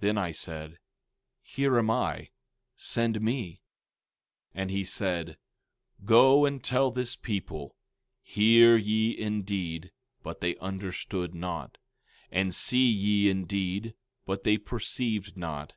[0.00, 0.80] Then I said:
[1.40, 2.30] Here am I;
[2.74, 3.60] send me.
[4.56, 5.36] 16:9 And he said:
[6.04, 9.92] Go and tell this people—Hear ye indeed,
[10.24, 11.78] but they understood not;
[12.32, 13.94] and see ye indeed,
[14.26, 15.74] but they perceived not.